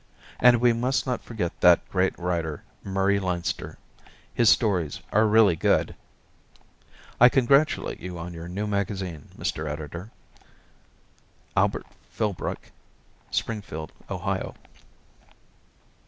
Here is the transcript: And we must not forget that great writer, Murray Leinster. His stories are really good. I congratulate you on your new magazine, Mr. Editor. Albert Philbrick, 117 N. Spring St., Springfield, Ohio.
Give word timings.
And 0.39 0.59
we 0.59 0.73
must 0.73 1.05
not 1.05 1.21
forget 1.21 1.61
that 1.61 1.87
great 1.91 2.17
writer, 2.17 2.63
Murray 2.83 3.19
Leinster. 3.19 3.77
His 4.33 4.49
stories 4.49 4.99
are 5.13 5.27
really 5.27 5.55
good. 5.55 5.93
I 7.19 7.29
congratulate 7.29 7.99
you 7.99 8.17
on 8.17 8.33
your 8.33 8.47
new 8.47 8.65
magazine, 8.65 9.29
Mr. 9.37 9.69
Editor. 9.69 10.09
Albert 11.55 11.85
Philbrick, 12.13 12.71
117 12.71 12.71
N. 12.71 12.73
Spring 12.73 12.77
St., 12.77 13.35
Springfield, 13.61 13.91
Ohio. 14.09 14.55